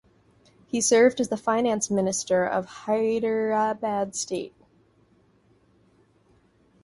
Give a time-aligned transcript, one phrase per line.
[0.65, 4.55] He served as the finance minister of Hyderabad State.